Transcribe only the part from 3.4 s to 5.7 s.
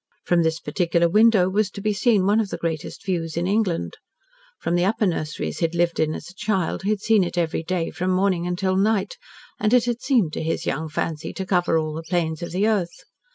England. From the upper nurseries he